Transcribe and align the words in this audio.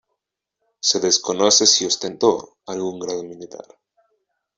Se 0.79 0.99
desconoce 0.99 1.67
si 1.67 1.85
ostentó 1.85 2.57
algún 2.65 2.97
grado 2.97 3.21
militar. 3.23 3.67